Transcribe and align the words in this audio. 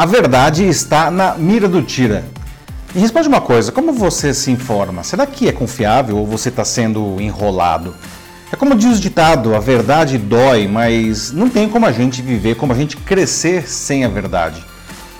A 0.00 0.06
verdade 0.06 0.66
está 0.66 1.10
na 1.10 1.34
mira 1.34 1.68
do 1.68 1.82
tira. 1.82 2.24
E 2.94 2.98
responde 2.98 3.28
uma 3.28 3.42
coisa: 3.42 3.70
como 3.70 3.92
você 3.92 4.32
se 4.32 4.50
informa? 4.50 5.04
Será 5.04 5.26
que 5.26 5.46
é 5.46 5.52
confiável 5.52 6.16
ou 6.16 6.26
você 6.26 6.48
está 6.48 6.64
sendo 6.64 7.20
enrolado? 7.20 7.94
É 8.50 8.56
como 8.56 8.74
diz 8.74 8.96
o 8.96 9.00
ditado: 9.02 9.54
a 9.54 9.60
verdade 9.60 10.16
dói, 10.16 10.66
mas 10.66 11.32
não 11.32 11.50
tem 11.50 11.68
como 11.68 11.84
a 11.84 11.92
gente 11.92 12.22
viver, 12.22 12.54
como 12.54 12.72
a 12.72 12.76
gente 12.76 12.96
crescer 12.96 13.68
sem 13.68 14.02
a 14.02 14.08
verdade. 14.08 14.64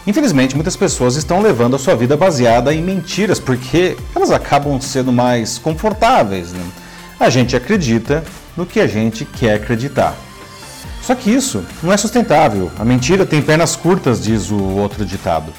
Infelizmente, 0.06 0.54
muitas 0.54 0.78
pessoas 0.78 1.14
estão 1.14 1.42
levando 1.42 1.76
a 1.76 1.78
sua 1.78 1.94
vida 1.94 2.16
baseada 2.16 2.72
em 2.72 2.82
mentiras 2.82 3.38
porque 3.38 3.98
elas 4.16 4.30
acabam 4.30 4.80
sendo 4.80 5.12
mais 5.12 5.58
confortáveis. 5.58 6.54
Né? 6.54 6.64
A 7.20 7.28
gente 7.28 7.54
acredita 7.54 8.24
no 8.56 8.64
que 8.64 8.80
a 8.80 8.86
gente 8.86 9.26
quer 9.26 9.56
acreditar. 9.56 10.16
Só 11.02 11.14
que 11.14 11.30
isso 11.30 11.64
não 11.82 11.92
é 11.92 11.96
sustentável. 11.96 12.70
A 12.78 12.84
mentira 12.84 13.24
tem 13.26 13.42
pernas 13.42 13.74
curtas, 13.76 14.22
diz 14.22 14.50
o 14.50 14.60
outro 14.60 15.04
ditado. 15.04 15.52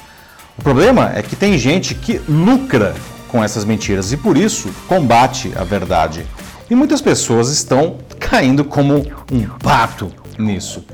O 0.57 0.61
problema 0.61 1.11
é 1.15 1.21
que 1.21 1.35
tem 1.35 1.57
gente 1.57 1.95
que 1.95 2.21
lucra 2.27 2.93
com 3.27 3.43
essas 3.43 3.65
mentiras 3.65 4.11
e 4.11 4.17
por 4.17 4.37
isso 4.37 4.69
combate 4.87 5.51
a 5.55 5.63
verdade. 5.63 6.25
E 6.69 6.75
muitas 6.75 7.01
pessoas 7.01 7.49
estão 7.49 7.97
caindo 8.19 8.63
como 8.63 9.05
um 9.31 9.45
pato 9.61 10.11
nisso. 10.37 10.85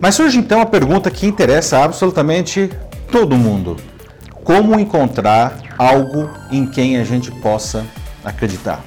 Mas 0.00 0.14
surge 0.14 0.38
então 0.38 0.60
a 0.60 0.66
pergunta 0.66 1.10
que 1.10 1.26
interessa 1.26 1.82
absolutamente 1.82 2.70
todo 3.10 3.36
mundo: 3.36 3.76
como 4.44 4.78
encontrar 4.78 5.58
algo 5.78 6.30
em 6.50 6.66
quem 6.66 6.98
a 6.98 7.04
gente 7.04 7.30
possa 7.30 7.84
acreditar? 8.24 8.82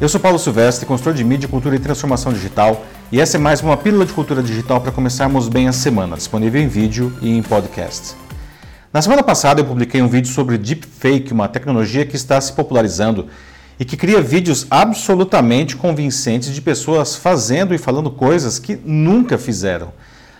Eu 0.00 0.08
sou 0.08 0.20
Paulo 0.20 0.38
Silvestre, 0.38 0.86
consultor 0.86 1.12
de 1.12 1.24
mídia, 1.24 1.48
cultura 1.48 1.74
e 1.74 1.78
transformação 1.80 2.32
digital, 2.32 2.86
e 3.10 3.20
essa 3.20 3.36
é 3.36 3.40
mais 3.40 3.60
uma 3.62 3.76
pílula 3.76 4.06
de 4.06 4.12
cultura 4.12 4.40
digital 4.40 4.80
para 4.80 4.92
começarmos 4.92 5.48
bem 5.48 5.66
a 5.66 5.72
semana, 5.72 6.16
disponível 6.16 6.62
em 6.62 6.68
vídeo 6.68 7.12
e 7.20 7.36
em 7.36 7.42
podcast. 7.42 8.14
Na 8.92 9.02
semana 9.02 9.24
passada 9.24 9.60
eu 9.60 9.64
publiquei 9.64 10.00
um 10.00 10.06
vídeo 10.06 10.32
sobre 10.32 10.56
deepfake, 10.56 11.32
uma 11.32 11.48
tecnologia 11.48 12.06
que 12.06 12.14
está 12.14 12.40
se 12.40 12.52
popularizando 12.52 13.26
e 13.76 13.84
que 13.84 13.96
cria 13.96 14.22
vídeos 14.22 14.68
absolutamente 14.70 15.74
convincentes 15.74 16.54
de 16.54 16.62
pessoas 16.62 17.16
fazendo 17.16 17.74
e 17.74 17.78
falando 17.78 18.08
coisas 18.08 18.60
que 18.60 18.78
nunca 18.84 19.36
fizeram. 19.36 19.92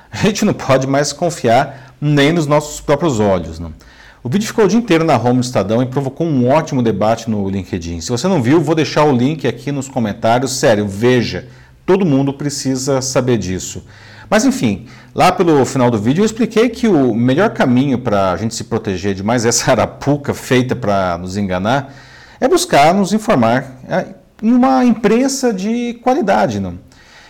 A 0.09 0.19
gente 0.19 0.45
não 0.45 0.55
pode 0.55 0.87
mais 0.87 1.13
confiar 1.13 1.97
nem 2.01 2.33
nos 2.33 2.47
nossos 2.47 2.81
próprios 2.81 3.19
olhos. 3.19 3.59
Não? 3.59 3.73
O 4.21 4.29
vídeo 4.29 4.49
ficou 4.49 4.65
o 4.65 4.69
dia 4.69 4.79
inteiro 4.79 5.05
na 5.05 5.17
home 5.17 5.35
do 5.35 5.45
Estadão 5.45 5.81
e 5.81 5.87
provocou 5.87 6.27
um 6.27 6.49
ótimo 6.49 6.83
debate 6.83 7.31
no 7.31 7.49
LinkedIn. 7.49 8.01
Se 8.01 8.11
você 8.11 8.27
não 8.27 8.43
viu, 8.43 8.61
vou 8.61 8.75
deixar 8.75 9.05
o 9.05 9.13
link 9.13 9.47
aqui 9.47 9.71
nos 9.71 9.89
comentários. 9.89 10.59
Sério, 10.59 10.89
veja, 10.89 11.47
todo 11.87 12.05
mundo 12.05 12.33
precisa 12.33 13.01
saber 13.01 13.39
disso. 13.39 13.85
Mas 14.29 14.45
enfim, 14.45 14.87
lá 15.15 15.31
pelo 15.31 15.65
final 15.65 15.89
do 15.89 15.99
vídeo 15.99 16.23
eu 16.23 16.27
expliquei 16.27 16.69
que 16.69 16.89
o 16.89 17.15
melhor 17.15 17.51
caminho 17.51 17.97
para 17.97 18.33
a 18.33 18.37
gente 18.37 18.57
se 18.57 18.65
proteger 18.65 19.15
de 19.15 19.23
mais 19.23 19.47
essa 19.47 19.71
arapuca 19.71 20.35
feita 20.35 20.75
para 20.75 21.17
nos 21.17 21.37
enganar 21.37 21.95
é 22.41 22.49
buscar 22.49 22.93
nos 22.93 23.13
informar 23.13 23.79
é, 23.89 24.07
em 24.43 24.53
uma 24.53 24.85
imprensa 24.85 25.55
de 25.55 25.95
qualidade. 26.03 26.59
Não? 26.59 26.77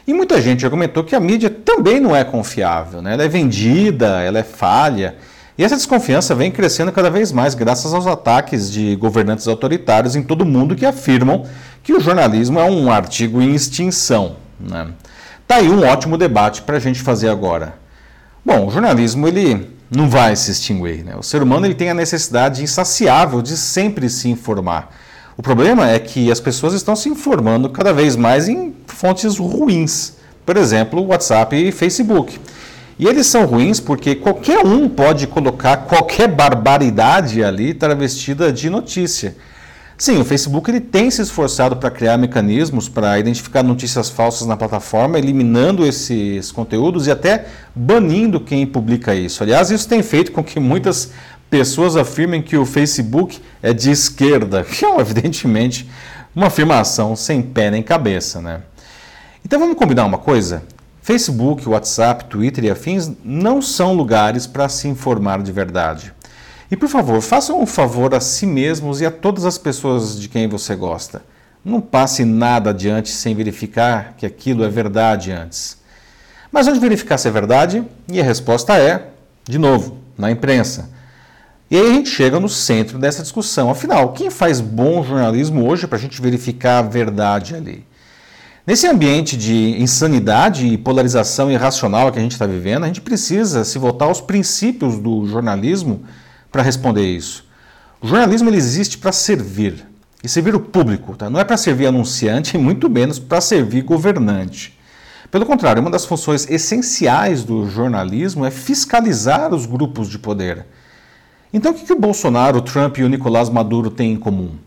E 0.07 0.15
muita 0.15 0.41
gente 0.41 0.65
argumentou 0.65 1.05
que 1.05 1.15
a 1.15 1.21
mídia 1.21 1.51
também 1.51 2.01
não 2.01 2.17
é 2.17 2.25
confiável, 2.25 3.03
né? 3.03 3.13
ela 3.13 3.25
é 3.25 3.29
vendida, 3.29 4.23
ela 4.23 4.39
é 4.39 4.43
falha. 4.43 5.17
E 5.59 5.65
essa 5.65 5.75
desconfiança 5.75 6.37
vem 6.37 6.53
crescendo 6.53 6.93
cada 6.93 7.11
vez 7.11 7.33
mais 7.33 7.53
graças 7.53 7.93
aos 7.93 8.07
ataques 8.07 8.71
de 8.71 8.95
governantes 8.95 9.49
autoritários 9.49 10.15
em 10.15 10.23
todo 10.23 10.43
o 10.43 10.47
mundo 10.47 10.77
que 10.77 10.87
afirmam 10.87 11.45
que 11.83 11.93
o 11.93 12.01
jornalismo 12.01 12.61
é 12.61 12.65
um 12.65 12.89
artigo 12.93 13.43
em 13.43 13.53
extinção. 13.57 14.37
Né? 14.61 14.87
Tá 15.49 15.57
aí 15.57 15.69
um 15.69 15.85
ótimo 15.85 16.17
debate 16.17 16.63
para 16.63 16.77
a 16.77 16.81
gente 16.81 17.03
fazer 17.03 17.29
agora. 17.29 17.75
Bom, 18.45 18.69
o 18.69 18.71
jornalismo 18.71 19.27
ele 19.27 19.69
não 19.91 20.09
vai 20.09 20.37
se 20.37 20.53
extinguir. 20.53 21.03
Né? 21.05 21.17
O 21.19 21.25
ser 21.25 21.43
humano 21.43 21.67
ele 21.67 21.75
tem 21.75 21.91
a 21.91 21.95
necessidade 21.95 22.63
insaciável 22.63 23.43
de 23.43 23.57
sempre 23.57 24.09
se 24.09 24.29
informar. 24.29 24.95
O 25.37 25.43
problema 25.43 25.91
é 25.91 25.99
que 25.99 26.31
as 26.31 26.39
pessoas 26.39 26.73
estão 26.73 26.95
se 26.95 27.09
informando 27.09 27.69
cada 27.69 27.93
vez 27.93 28.15
mais 28.15 28.49
em 28.49 28.77
fontes 28.87 29.39
ruins. 29.39 30.15
Por 30.47 30.57
exemplo, 30.57 31.05
WhatsApp 31.05 31.57
e 31.57 31.73
Facebook. 31.73 32.39
E 32.99 33.07
eles 33.07 33.27
são 33.27 33.47
ruins 33.47 33.79
porque 33.79 34.15
qualquer 34.15 34.65
um 34.65 34.89
pode 34.89 35.27
colocar 35.27 35.77
qualquer 35.79 36.27
barbaridade 36.27 37.45
ali 37.45 37.73
travestida 37.73 38.53
de 38.53 38.69
notícia. 38.69 39.37
Sim, 39.97 40.21
o 40.21 40.25
Facebook 40.25 40.71
ele 40.71 40.81
tem 40.81 41.11
se 41.11 41.21
esforçado 41.21 41.77
para 41.77 41.91
criar 41.91 42.17
mecanismos 42.17 42.89
para 42.89 43.19
identificar 43.19 43.65
notícias 43.65 44.09
falsas 44.09 44.47
na 44.47 44.57
plataforma, 44.57 45.19
eliminando 45.19 45.85
esses 45.85 46.53
conteúdos 46.53 47.09
e 47.09 47.11
até 47.11 47.47
banindo 47.75 48.41
quem 48.41 48.65
publica 48.65 49.15
isso. 49.15 49.43
Aliás, 49.43 49.71
isso 49.71 49.89
tem 49.89 50.03
feito 50.03 50.31
com 50.31 50.43
que 50.43 50.61
muitas 50.61 51.11
pessoas 51.51 51.97
afirmem 51.97 52.43
que 52.43 52.57
o 52.57 52.65
Facebook 52.65 53.41
é 53.61 53.73
de 53.73 53.91
esquerda, 53.91 54.63
que 54.63 54.85
é 54.85 55.01
evidentemente 55.01 55.89
uma 56.35 56.47
afirmação 56.47 57.17
sem 57.17 57.43
pé 57.43 57.71
nem 57.71 57.83
cabeça, 57.83 58.41
né? 58.41 58.61
Então 59.45 59.59
vamos 59.59 59.77
combinar 59.77 60.05
uma 60.05 60.19
coisa? 60.19 60.63
Facebook, 61.09 61.67
WhatsApp, 61.67 62.27
Twitter 62.27 62.65
e 62.65 62.71
afins 62.71 63.11
não 63.25 63.63
são 63.63 63.95
lugares 63.95 64.47
para 64.47 64.69
se 64.69 64.89
informar 64.89 65.43
de 65.43 65.51
verdade. 65.51 66.13
E 66.71 66.77
por 66.77 66.87
favor, 66.87 67.23
façam 67.23 67.63
um 67.63 67.65
favor 67.65 68.15
a 68.15 68.21
si 68.21 68.45
mesmos 68.45 69.01
e 69.01 69.07
a 69.07 69.11
todas 69.11 69.47
as 69.47 69.57
pessoas 69.57 70.21
de 70.21 70.29
quem 70.29 70.47
você 70.47 70.77
gosta. 70.77 71.23
Não 71.65 71.81
passe 71.81 72.27
nada 72.27 72.69
adiante 72.69 73.09
sem 73.09 73.35
verificar 73.35 74.17
que 74.19 74.27
aquilo 74.27 74.63
é 74.63 74.69
verdade 74.69 75.33
antes. 75.33 75.79
Mas 76.53 76.69
onde 76.69 76.79
verificar 76.79 77.17
se 77.17 77.27
é 77.27 77.31
verdade? 77.31 77.83
E 78.07 78.21
a 78.21 78.25
resposta 78.25 78.77
é, 78.77 79.09
de 79.49 79.57
novo, 79.57 79.97
na 80.15 80.31
imprensa. 80.31 80.91
E 81.71 81.77
aí 81.79 81.91
a 81.91 81.95
gente 81.95 82.11
chega 82.11 82.39
no 82.39 82.51
centro 82.51 82.99
dessa 82.99 83.23
discussão. 83.23 83.71
Afinal, 83.71 84.13
quem 84.13 84.29
faz 84.29 84.61
bom 84.61 85.03
jornalismo 85.03 85.67
hoje 85.67 85.87
para 85.87 85.97
a 85.97 86.01
gente 86.01 86.21
verificar 86.21 86.81
a 86.81 86.83
verdade 86.83 87.55
ali? 87.55 87.88
Nesse 88.69 88.87
ambiente 88.87 89.35
de 89.35 89.81
insanidade 89.81 90.67
e 90.67 90.77
polarização 90.77 91.51
irracional 91.51 92.13
que 92.13 92.19
a 92.19 92.23
gente 92.23 92.33
está 92.33 92.45
vivendo, 92.45 92.85
a 92.85 92.87
gente 92.87 93.01
precisa 93.01 93.65
se 93.65 93.79
voltar 93.79 94.05
aos 94.05 94.21
princípios 94.21 94.99
do 94.99 95.25
jornalismo 95.25 96.03
para 96.53 96.61
responder 96.61 97.07
isso. 97.11 97.47
O 97.99 98.07
jornalismo 98.07 98.51
ele 98.51 98.59
existe 98.59 98.99
para 98.99 99.11
servir 99.11 99.87
e 100.23 100.29
servir 100.29 100.55
o 100.55 100.61
público, 100.61 101.17
tá? 101.17 101.31
não 101.31 101.41
é 101.41 101.45
para 101.45 101.57
servir 101.57 101.87
anunciante 101.87 102.59
e 102.59 102.61
muito 102.61 102.91
menos 102.91 103.19
para 103.19 103.41
servir 103.41 103.85
governante. 103.85 104.79
Pelo 105.31 105.47
contrário, 105.47 105.81
uma 105.81 105.91
das 105.91 106.05
funções 106.05 106.47
essenciais 106.51 107.45
do 107.45 107.67
jornalismo 107.71 108.45
é 108.45 108.51
fiscalizar 108.51 109.55
os 109.55 109.65
grupos 109.65 110.11
de 110.11 110.19
poder. 110.19 110.67
Então, 111.55 111.73
o 111.73 111.75
que, 111.75 111.87
que 111.87 111.93
o 111.95 111.99
Bolsonaro, 111.99 112.59
o 112.59 112.63
Trump 112.63 112.99
e 112.99 113.03
o 113.03 113.09
Nicolás 113.09 113.49
Maduro 113.49 113.91
têm 113.91 114.13
em 114.13 114.19
comum? 114.19 114.59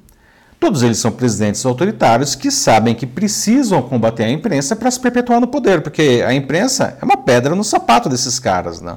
Todos 0.61 0.83
eles 0.83 0.99
são 0.99 1.11
presidentes 1.11 1.65
autoritários 1.65 2.35
que 2.35 2.51
sabem 2.51 2.93
que 2.93 3.07
precisam 3.07 3.81
combater 3.81 4.25
a 4.25 4.29
imprensa 4.29 4.75
para 4.75 4.91
se 4.91 4.99
perpetuar 4.99 5.41
no 5.41 5.47
poder, 5.47 5.81
porque 5.81 6.23
a 6.23 6.35
imprensa 6.35 6.95
é 7.01 7.03
uma 7.03 7.17
pedra 7.17 7.55
no 7.55 7.63
sapato 7.63 8.07
desses 8.07 8.37
caras, 8.37 8.79
né? 8.79 8.95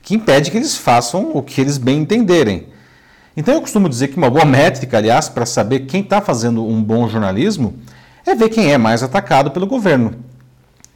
que 0.00 0.14
impede 0.14 0.52
que 0.52 0.56
eles 0.56 0.76
façam 0.76 1.32
o 1.34 1.42
que 1.42 1.60
eles 1.60 1.78
bem 1.78 1.98
entenderem. 1.98 2.68
Então 3.36 3.54
eu 3.54 3.60
costumo 3.60 3.88
dizer 3.88 4.06
que 4.06 4.16
uma 4.16 4.30
boa 4.30 4.44
métrica, 4.44 4.98
aliás, 4.98 5.28
para 5.28 5.44
saber 5.44 5.80
quem 5.80 6.00
está 6.00 6.20
fazendo 6.20 6.64
um 6.64 6.80
bom 6.80 7.08
jornalismo 7.08 7.74
é 8.24 8.32
ver 8.36 8.48
quem 8.48 8.72
é 8.72 8.78
mais 8.78 9.02
atacado 9.02 9.50
pelo 9.50 9.66
governo. 9.66 10.14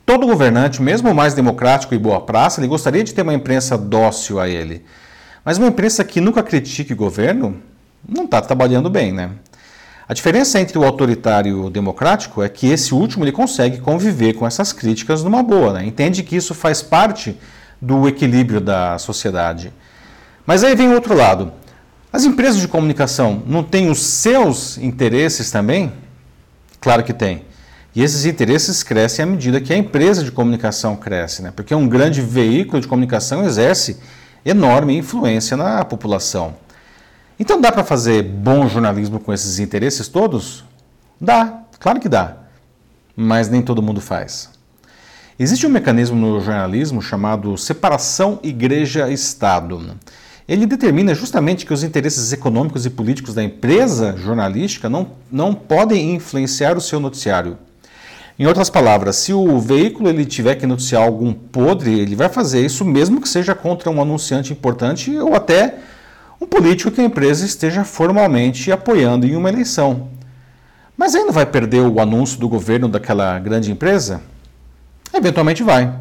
Todo 0.06 0.28
governante, 0.28 0.80
mesmo 0.80 1.10
o 1.10 1.14
mais 1.14 1.34
democrático 1.34 1.92
e 1.92 1.98
boa 1.98 2.20
praça, 2.20 2.60
ele 2.60 2.68
gostaria 2.68 3.02
de 3.02 3.12
ter 3.12 3.22
uma 3.22 3.34
imprensa 3.34 3.76
dócil 3.76 4.38
a 4.38 4.48
ele. 4.48 4.84
Mas 5.44 5.58
uma 5.58 5.66
imprensa 5.66 6.04
que 6.04 6.20
nunca 6.20 6.40
critique 6.40 6.92
o 6.92 6.96
governo 6.96 7.56
não 8.08 8.26
está 8.26 8.40
trabalhando 8.40 8.88
bem, 8.88 9.10
né? 9.10 9.30
A 10.06 10.12
diferença 10.12 10.60
entre 10.60 10.78
o 10.78 10.84
autoritário 10.84 11.50
e 11.50 11.54
o 11.54 11.70
democrático 11.70 12.42
é 12.42 12.48
que 12.48 12.66
esse 12.66 12.92
último 12.94 13.24
ele 13.24 13.32
consegue 13.32 13.78
conviver 13.78 14.34
com 14.34 14.46
essas 14.46 14.70
críticas 14.70 15.24
numa 15.24 15.42
boa, 15.42 15.72
né? 15.72 15.86
entende 15.86 16.22
que 16.22 16.36
isso 16.36 16.54
faz 16.54 16.82
parte 16.82 17.38
do 17.80 18.06
equilíbrio 18.06 18.60
da 18.60 18.98
sociedade. 18.98 19.72
Mas 20.46 20.62
aí 20.62 20.74
vem 20.74 20.88
o 20.88 20.94
outro 20.94 21.14
lado. 21.14 21.52
As 22.12 22.24
empresas 22.24 22.60
de 22.60 22.68
comunicação 22.68 23.42
não 23.46 23.62
têm 23.62 23.90
os 23.90 24.02
seus 24.02 24.76
interesses 24.76 25.50
também? 25.50 25.90
Claro 26.80 27.02
que 27.02 27.14
tem. 27.14 27.46
E 27.94 28.02
esses 28.02 28.26
interesses 28.26 28.82
crescem 28.82 29.22
à 29.22 29.26
medida 29.26 29.60
que 29.60 29.72
a 29.72 29.76
empresa 29.76 30.22
de 30.22 30.30
comunicação 30.30 30.96
cresce, 30.96 31.40
né? 31.40 31.50
porque 31.50 31.74
um 31.74 31.88
grande 31.88 32.20
veículo 32.20 32.82
de 32.82 32.88
comunicação 32.88 33.42
exerce 33.42 33.98
enorme 34.44 34.98
influência 34.98 35.56
na 35.56 35.82
população. 35.82 36.54
Então 37.38 37.60
dá 37.60 37.72
para 37.72 37.82
fazer 37.82 38.22
bom 38.22 38.68
jornalismo 38.68 39.18
com 39.18 39.32
esses 39.32 39.58
interesses 39.58 40.06
todos? 40.06 40.64
Dá, 41.20 41.62
claro 41.80 42.00
que 42.00 42.08
dá. 42.08 42.36
Mas 43.16 43.48
nem 43.48 43.60
todo 43.60 43.82
mundo 43.82 44.00
faz. 44.00 44.50
Existe 45.36 45.66
um 45.66 45.70
mecanismo 45.70 46.16
no 46.16 46.40
jornalismo 46.40 47.02
chamado 47.02 47.58
separação 47.58 48.38
igreja-estado. 48.40 49.96
Ele 50.46 50.64
determina 50.64 51.12
justamente 51.12 51.66
que 51.66 51.72
os 51.72 51.82
interesses 51.82 52.32
econômicos 52.32 52.86
e 52.86 52.90
políticos 52.90 53.34
da 53.34 53.42
empresa 53.42 54.16
jornalística 54.16 54.88
não, 54.88 55.08
não 55.32 55.52
podem 55.52 56.14
influenciar 56.14 56.76
o 56.76 56.80
seu 56.80 57.00
noticiário. 57.00 57.58
Em 58.38 58.46
outras 58.46 58.70
palavras, 58.70 59.16
se 59.16 59.32
o 59.32 59.58
veículo 59.58 60.08
ele 60.08 60.24
tiver 60.24 60.54
que 60.54 60.66
noticiar 60.66 61.02
algum 61.02 61.32
podre, 61.32 61.98
ele 61.98 62.14
vai 62.14 62.28
fazer 62.28 62.64
isso 62.64 62.84
mesmo 62.84 63.20
que 63.20 63.28
seja 63.28 63.54
contra 63.54 63.90
um 63.90 64.02
anunciante 64.02 64.52
importante 64.52 65.16
ou 65.18 65.34
até 65.34 65.78
um 66.44 66.46
político 66.46 66.90
que 66.90 67.00
a 67.00 67.04
empresa 67.04 67.44
esteja 67.44 67.84
formalmente 67.84 68.70
apoiando 68.70 69.26
em 69.26 69.34
uma 69.34 69.48
eleição. 69.48 70.08
Mas 70.96 71.14
ainda 71.14 71.32
vai 71.32 71.46
perder 71.46 71.80
o 71.80 72.00
anúncio 72.00 72.38
do 72.38 72.48
governo 72.48 72.86
daquela 72.86 73.38
grande 73.38 73.72
empresa? 73.72 74.20
Eventualmente 75.12 75.62
vai. 75.62 75.98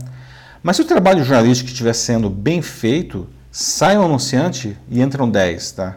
Mas 0.61 0.75
se 0.75 0.81
o 0.81 0.85
trabalho 0.85 1.23
jornalístico 1.23 1.69
estiver 1.69 1.93
sendo 1.93 2.29
bem 2.29 2.61
feito, 2.61 3.27
sai 3.51 3.97
um 3.97 4.03
anunciante 4.03 4.77
e 4.89 5.01
entram 5.01 5.29
10, 5.29 5.71
tá? 5.71 5.95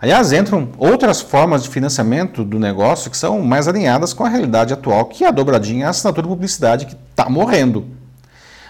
Aliás, 0.00 0.32
entram 0.32 0.68
outras 0.78 1.20
formas 1.20 1.64
de 1.64 1.70
financiamento 1.70 2.44
do 2.44 2.58
negócio 2.58 3.10
que 3.10 3.16
são 3.16 3.42
mais 3.42 3.66
alinhadas 3.66 4.12
com 4.12 4.24
a 4.24 4.28
realidade 4.28 4.72
atual, 4.72 5.06
que 5.06 5.24
é 5.24 5.28
a 5.28 5.32
dobradinha 5.32 5.86
a 5.86 5.90
assinatura 5.90 6.22
de 6.22 6.28
publicidade 6.28 6.86
que 6.86 6.96
está 7.10 7.28
morrendo. 7.28 7.86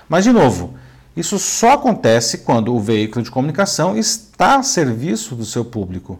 Mas, 0.09 0.25
de 0.25 0.33
novo, 0.33 0.75
isso 1.19 1.39
só 1.39 1.73
acontece 1.73 2.39
quando 2.39 2.75
o 2.75 2.81
veículo 2.81 3.25
de 3.25 3.31
comunicação 3.31 3.97
está 3.97 4.57
a 4.57 4.63
serviço 4.63 5.35
do 5.35 5.45
seu 5.45 5.65
público. 5.65 6.19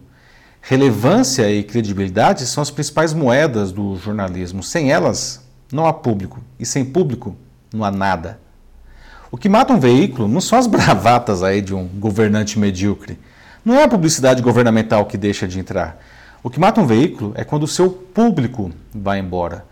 Relevância 0.61 1.49
e 1.49 1.63
credibilidade 1.63 2.45
são 2.45 2.61
as 2.61 2.69
principais 2.69 3.13
moedas 3.13 3.71
do 3.71 3.95
jornalismo. 3.95 4.61
Sem 4.61 4.91
elas, 4.91 5.41
não 5.71 5.85
há 5.85 5.93
público. 5.93 6.41
E 6.59 6.65
sem 6.65 6.83
público, 6.83 7.35
não 7.73 7.83
há 7.83 7.91
nada. 7.91 8.39
O 9.31 9.37
que 9.37 9.47
mata 9.47 9.73
um 9.73 9.79
veículo 9.79 10.27
não 10.27 10.41
são 10.41 10.59
as 10.59 10.67
bravatas 10.67 11.43
aí 11.43 11.61
de 11.61 11.73
um 11.73 11.87
governante 11.87 12.59
medíocre 12.59 13.17
não 13.63 13.75
é 13.75 13.83
a 13.83 13.87
publicidade 13.87 14.41
governamental 14.41 15.05
que 15.05 15.17
deixa 15.17 15.47
de 15.47 15.59
entrar. 15.59 16.01
O 16.41 16.49
que 16.49 16.59
mata 16.59 16.79
um 16.79 16.87
veículo 16.87 17.33
é 17.35 17.43
quando 17.43 17.63
o 17.63 17.67
seu 17.67 17.89
público 17.89 18.71
vai 18.93 19.19
embora. 19.19 19.65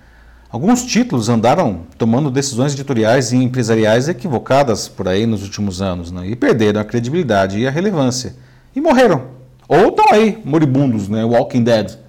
Alguns 0.57 0.83
títulos 0.83 1.30
andaram 1.30 1.81
tomando 2.00 2.31
decisões 2.31 2.74
editoriais 2.74 3.31
e 3.31 3.36
empresariais 3.38 4.09
equivocadas 4.09 4.88
por 4.88 5.07
aí 5.07 5.27
nos 5.27 5.44
últimos 5.44 5.83
anos 5.83 6.12
né? 6.12 6.25
e 6.25 6.36
perderam 6.36 6.81
a 6.81 6.83
credibilidade 6.83 7.59
e 7.59 7.68
a 7.68 7.69
relevância. 7.69 8.36
E 8.75 8.81
morreram. 8.81 9.25
Ou 9.69 9.89
estão 9.89 10.06
aí, 10.12 10.42
moribundos, 10.44 11.07
né? 11.09 11.24
Walking 11.24 11.63
Dead. 11.63 12.00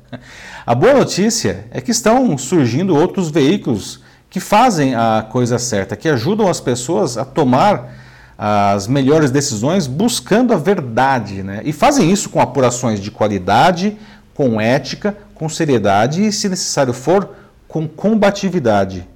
A 0.64 0.74
boa 0.74 0.94
notícia 0.94 1.66
é 1.70 1.78
que 1.82 1.90
estão 1.90 2.38
surgindo 2.38 2.96
outros 2.96 3.30
veículos 3.30 4.00
que 4.30 4.40
fazem 4.40 4.94
a 4.94 5.26
coisa 5.30 5.58
certa, 5.58 5.94
que 5.94 6.08
ajudam 6.08 6.48
as 6.48 6.58
pessoas 6.58 7.18
a 7.18 7.26
tomar 7.26 7.92
as 8.38 8.86
melhores 8.86 9.30
decisões 9.30 9.86
buscando 9.86 10.54
a 10.54 10.56
verdade. 10.56 11.42
Né? 11.42 11.60
E 11.66 11.72
fazem 11.74 12.10
isso 12.10 12.30
com 12.30 12.40
apurações 12.40 12.98
de 12.98 13.10
qualidade, 13.10 13.98
com 14.34 14.58
ética, 14.58 15.14
com 15.34 15.50
seriedade 15.50 16.26
e, 16.26 16.32
se 16.32 16.48
necessário 16.48 16.94
for, 16.94 17.36
com 17.68 17.86
combatividade. 17.86 19.06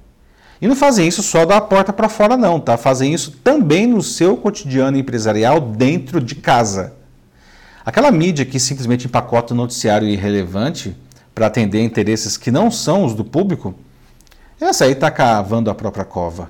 E 0.61 0.67
não 0.67 0.75
fazem 0.75 1.07
isso 1.07 1.21
só 1.21 1.45
da 1.45 1.59
porta 1.59 1.91
para 1.91 2.07
fora, 2.07 2.37
não, 2.37 2.59
tá? 2.59 2.77
Fazem 2.77 3.13
isso 3.13 3.31
também 3.43 3.85
no 3.85 4.01
seu 4.01 4.37
cotidiano 4.37 4.97
empresarial 4.97 5.59
dentro 5.59 6.21
de 6.21 6.35
casa. 6.35 6.93
Aquela 7.85 8.11
mídia 8.11 8.45
que 8.45 8.59
simplesmente 8.59 9.07
empacota 9.07 9.53
o 9.53 9.57
noticiário 9.57 10.07
irrelevante 10.07 10.95
para 11.35 11.47
atender 11.47 11.81
interesses 11.81 12.37
que 12.37 12.51
não 12.51 12.71
são 12.71 13.03
os 13.03 13.13
do 13.13 13.25
público, 13.25 13.75
essa 14.61 14.85
aí 14.85 14.93
está 14.93 15.11
cavando 15.11 15.69
a 15.69 15.75
própria 15.75 16.05
cova. 16.05 16.49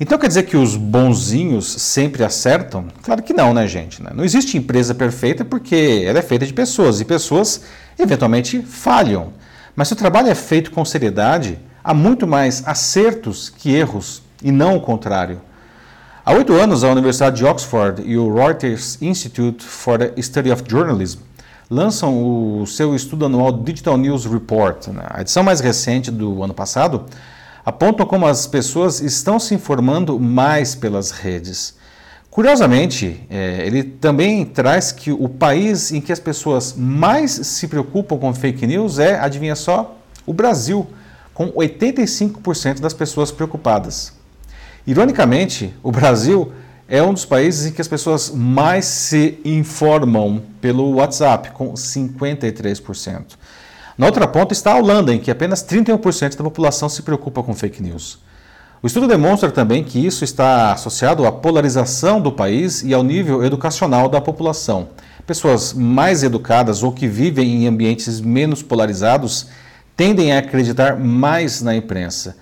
Então 0.00 0.18
quer 0.18 0.28
dizer 0.28 0.44
que 0.44 0.56
os 0.56 0.76
bonzinhos 0.76 1.70
sempre 1.70 2.24
acertam? 2.24 2.88
Claro 3.02 3.22
que 3.22 3.34
não, 3.34 3.52
né, 3.52 3.68
gente? 3.68 4.02
Né? 4.02 4.10
Não 4.14 4.24
existe 4.24 4.56
empresa 4.56 4.94
perfeita 4.94 5.44
porque 5.44 6.02
ela 6.06 6.18
é 6.18 6.22
feita 6.22 6.46
de 6.46 6.52
pessoas 6.52 7.00
e 7.00 7.04
pessoas 7.04 7.62
eventualmente 7.98 8.62
falham. 8.62 9.32
Mas 9.74 9.88
se 9.88 9.94
o 9.94 9.96
trabalho 9.96 10.28
é 10.28 10.34
feito 10.34 10.70
com 10.70 10.84
seriedade, 10.84 11.58
há 11.82 11.94
muito 11.94 12.26
mais 12.26 12.66
acertos 12.66 13.48
que 13.48 13.74
erros 13.74 14.22
e 14.42 14.52
não 14.52 14.76
o 14.76 14.80
contrário. 14.80 15.40
Há 16.24 16.32
oito 16.32 16.52
anos, 16.52 16.84
a 16.84 16.90
Universidade 16.90 17.36
de 17.36 17.44
Oxford 17.44 18.02
e 18.04 18.16
o 18.16 18.32
Reuters 18.32 19.00
Institute 19.02 19.64
for 19.64 19.98
the 19.98 20.22
Study 20.22 20.52
of 20.52 20.62
Journalism 20.68 21.20
lançam 21.72 22.60
o 22.60 22.66
seu 22.66 22.94
estudo 22.94 23.24
anual 23.24 23.50
Digital 23.50 23.96
News 23.96 24.26
Report. 24.26 24.88
Né? 24.88 25.04
A 25.08 25.22
edição 25.22 25.42
mais 25.42 25.58
recente 25.58 26.10
do 26.10 26.42
ano 26.42 26.52
passado 26.52 27.06
apontam 27.64 28.04
como 28.04 28.26
as 28.26 28.46
pessoas 28.46 29.00
estão 29.00 29.40
se 29.40 29.54
informando 29.54 30.20
mais 30.20 30.74
pelas 30.74 31.10
redes. 31.10 31.74
Curiosamente, 32.32 33.26
é, 33.28 33.66
ele 33.66 33.84
também 33.84 34.42
traz 34.46 34.90
que 34.90 35.12
o 35.12 35.28
país 35.28 35.92
em 35.92 36.00
que 36.00 36.10
as 36.10 36.18
pessoas 36.18 36.74
mais 36.74 37.30
se 37.30 37.68
preocupam 37.68 38.16
com 38.16 38.32
fake 38.32 38.66
news 38.66 38.98
é, 38.98 39.20
adivinha 39.20 39.54
só, 39.54 39.98
o 40.24 40.32
Brasil, 40.32 40.86
com 41.34 41.52
85% 41.52 42.80
das 42.80 42.94
pessoas 42.94 43.30
preocupadas. 43.30 44.14
Ironicamente, 44.86 45.74
o 45.82 45.92
Brasil 45.92 46.50
é 46.88 47.02
um 47.02 47.12
dos 47.12 47.26
países 47.26 47.66
em 47.66 47.72
que 47.72 47.82
as 47.82 47.88
pessoas 47.88 48.30
mais 48.30 48.86
se 48.86 49.38
informam 49.44 50.40
pelo 50.58 50.94
WhatsApp, 50.94 51.50
com 51.50 51.74
53%. 51.74 53.24
Na 53.98 54.06
outra 54.06 54.26
ponta 54.26 54.54
está 54.54 54.72
a 54.72 54.78
Holanda, 54.78 55.12
em 55.12 55.18
que 55.18 55.30
apenas 55.30 55.62
31% 55.62 56.34
da 56.38 56.44
população 56.44 56.88
se 56.88 57.02
preocupa 57.02 57.42
com 57.42 57.54
fake 57.54 57.82
news. 57.82 58.20
O 58.82 58.86
estudo 58.88 59.06
demonstra 59.06 59.48
também 59.48 59.84
que 59.84 60.04
isso 60.04 60.24
está 60.24 60.72
associado 60.72 61.24
à 61.24 61.30
polarização 61.30 62.20
do 62.20 62.32
país 62.32 62.82
e 62.82 62.92
ao 62.92 63.04
nível 63.04 63.44
educacional 63.44 64.08
da 64.08 64.20
população. 64.20 64.88
Pessoas 65.24 65.72
mais 65.72 66.24
educadas 66.24 66.82
ou 66.82 66.90
que 66.90 67.06
vivem 67.06 67.62
em 67.62 67.68
ambientes 67.68 68.20
menos 68.20 68.60
polarizados 68.60 69.46
tendem 69.96 70.32
a 70.32 70.40
acreditar 70.40 70.98
mais 70.98 71.62
na 71.62 71.76
imprensa. 71.76 72.36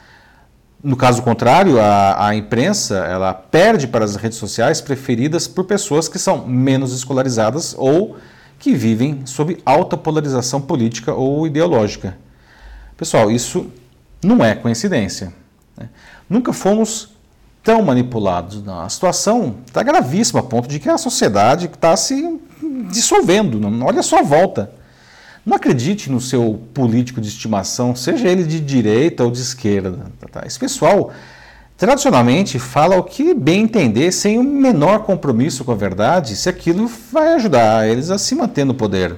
No 0.83 0.97
caso 0.97 1.21
contrário, 1.21 1.79
a, 1.79 2.29
a, 2.29 2.35
imprensa 2.35 2.97
ela 2.97 3.35
perde 3.35 3.87
para 3.87 4.03
as 4.03 4.17
redes 4.17 4.39
sociais 4.39 4.81
preferidas 4.81 5.47
por 5.47 5.65
pessoas 5.65 6.09
que 6.09 6.19
são 6.19 6.47
menos 6.47 6.95
escolarizadas 6.95 7.75
ou 7.77 8.17
que 8.59 8.73
vivem 8.73 9.27
sob 9.27 9.59
alta 9.63 9.95
polarização 9.95 10.59
política 10.59 11.13
ou 11.13 11.47
ideológica. 11.47 12.17
Pessoal, 12.97 13.31
isso 13.31 13.67
não 14.25 14.43
é 14.43 14.55
coincidência. 14.55 15.35
Né? 15.77 15.91
Nunca 16.31 16.53
fomos 16.53 17.11
tão 17.63 17.83
manipulados. 17.83 18.63
A 18.69 18.89
situação 18.89 19.57
está 19.67 19.83
gravíssima 19.83 20.39
a 20.39 20.43
ponto 20.45 20.69
de 20.69 20.79
que 20.79 20.89
a 20.89 20.97
sociedade 20.97 21.67
está 21.67 21.97
se 21.97 22.39
dissolvendo. 22.89 23.61
Olha 23.85 24.03
só 24.03 24.21
a 24.21 24.23
volta. 24.23 24.71
Não 25.45 25.57
acredite 25.57 26.11
no 26.11 26.21
seu 26.21 26.61
político 26.73 27.21
de 27.21 27.29
estimação, 27.29 27.97
seja 27.97 28.29
ele 28.29 28.45
de 28.45 28.61
direita 28.61 29.25
ou 29.25 29.31
de 29.31 29.41
esquerda. 29.41 30.07
Tá? 30.31 30.43
Esse 30.47 30.59
pessoal 30.59 31.11
tradicionalmente 31.77 32.59
fala 32.59 32.97
o 32.97 33.03
que 33.03 33.35
bem 33.35 33.63
entender, 33.63 34.13
sem 34.13 34.39
o 34.39 34.45
menor 34.45 35.01
compromisso 35.01 35.65
com 35.65 35.73
a 35.73 35.75
verdade, 35.75 36.37
se 36.37 36.49
aquilo 36.49 36.89
vai 37.11 37.33
ajudar 37.35 37.89
eles 37.89 38.11
a 38.11 38.19
se 38.19 38.35
manter 38.35 38.65
no 38.65 38.75
poder. 38.75 39.17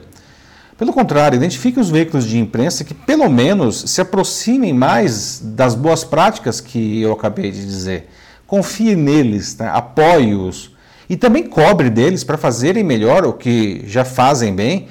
Pelo 0.82 0.92
contrário, 0.92 1.36
identifique 1.36 1.78
os 1.78 1.90
veículos 1.90 2.26
de 2.26 2.40
imprensa 2.40 2.82
que 2.82 2.92
pelo 2.92 3.30
menos 3.30 3.84
se 3.86 4.00
aproximem 4.00 4.74
mais 4.74 5.40
das 5.40 5.76
boas 5.76 6.02
práticas 6.02 6.60
que 6.60 7.00
eu 7.00 7.12
acabei 7.12 7.52
de 7.52 7.64
dizer. 7.64 8.08
Confie 8.48 8.96
neles, 8.96 9.56
né? 9.56 9.70
apoie-os 9.72 10.72
e 11.08 11.16
também 11.16 11.46
cobre 11.46 11.88
deles 11.88 12.24
para 12.24 12.36
fazerem 12.36 12.82
melhor 12.82 13.24
o 13.24 13.32
que 13.32 13.84
já 13.86 14.04
fazem 14.04 14.52
bem 14.52 14.88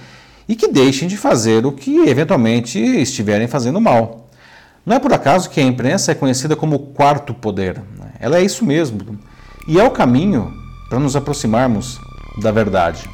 e 0.47 0.55
que 0.55 0.69
deixem 0.69 1.09
de 1.09 1.17
fazer 1.17 1.65
o 1.65 1.73
que 1.73 2.07
eventualmente 2.07 2.79
estiverem 2.79 3.49
fazendo 3.49 3.81
mal. 3.81 4.29
Não 4.85 4.95
é 4.95 4.99
por 4.99 5.11
acaso 5.11 5.49
que 5.49 5.59
a 5.59 5.63
imprensa 5.63 6.13
é 6.13 6.15
conhecida 6.15 6.55
como 6.55 6.77
o 6.77 6.79
quarto 6.79 7.33
poder. 7.33 7.81
Né? 7.99 8.13
Ela 8.17 8.37
é 8.37 8.41
isso 8.41 8.63
mesmo. 8.63 9.19
E 9.67 9.77
é 9.77 9.83
o 9.83 9.91
caminho 9.91 10.53
para 10.89 11.01
nos 11.01 11.17
aproximarmos 11.17 11.99
da 12.41 12.49
verdade. 12.49 13.09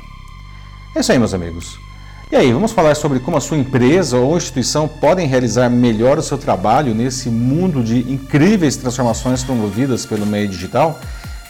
É 0.95 0.99
isso 0.99 1.11
aí, 1.11 1.17
meus 1.17 1.33
amigos. 1.33 1.86
E 2.29 2.35
aí, 2.35 2.51
vamos 2.51 2.73
falar 2.73 2.93
sobre 2.93 3.21
como 3.21 3.37
a 3.37 3.41
sua 3.41 3.57
empresa 3.57 4.17
ou 4.17 4.35
instituição 4.35 4.85
podem 4.85 5.25
realizar 5.25 5.69
melhor 5.69 6.17
o 6.17 6.21
seu 6.21 6.37
trabalho 6.37 6.93
nesse 6.93 7.29
mundo 7.29 7.81
de 7.81 7.99
incríveis 8.11 8.75
transformações 8.75 9.45
promovidas 9.45 10.05
pelo 10.05 10.25
meio 10.25 10.45
digital? 10.45 10.99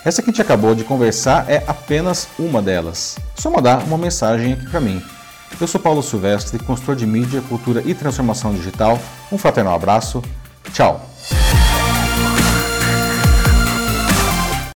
Essa 0.06 0.22
que 0.22 0.30
a 0.30 0.32
gente 0.32 0.42
acabou 0.42 0.76
de 0.76 0.84
conversar 0.84 1.50
é 1.50 1.64
apenas 1.66 2.28
uma 2.38 2.62
delas. 2.62 3.18
Só 3.36 3.50
mandar 3.50 3.84
uma 3.86 3.98
mensagem 3.98 4.54
aqui 4.54 4.70
para 4.70 4.80
mim. 4.80 5.02
Eu 5.60 5.66
sou 5.66 5.82
Paulo 5.82 6.04
Silvestre, 6.04 6.60
consultor 6.60 6.96
de 6.96 7.08
mídia, 7.08 7.42
cultura 7.50 7.82
e 7.84 7.96
transformação 7.96 8.54
digital. 8.54 9.00
Um 9.32 9.38
fraternal 9.40 9.74
abraço. 9.74 10.22
Tchau! 10.74 11.07